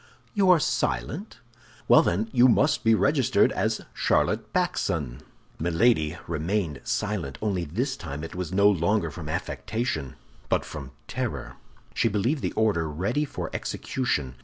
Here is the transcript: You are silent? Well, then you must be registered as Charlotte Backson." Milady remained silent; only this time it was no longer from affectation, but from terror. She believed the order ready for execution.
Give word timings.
You 0.33 0.49
are 0.49 0.59
silent? 0.59 1.41
Well, 1.87 2.01
then 2.01 2.27
you 2.33 2.47
must 2.47 2.83
be 2.83 2.95
registered 2.95 3.51
as 3.51 3.81
Charlotte 3.93 4.51
Backson." 4.51 5.19
Milady 5.59 6.17
remained 6.25 6.81
silent; 6.83 7.37
only 7.39 7.65
this 7.65 7.95
time 7.95 8.23
it 8.23 8.33
was 8.33 8.51
no 8.51 8.67
longer 8.67 9.11
from 9.11 9.29
affectation, 9.29 10.15
but 10.49 10.65
from 10.65 10.89
terror. 11.07 11.57
She 11.93 12.07
believed 12.07 12.41
the 12.41 12.51
order 12.53 12.89
ready 12.89 13.25
for 13.25 13.51
execution. 13.53 14.33